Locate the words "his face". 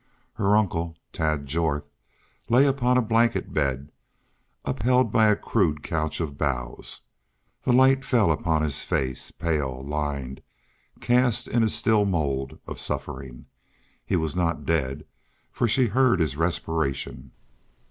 8.63-9.29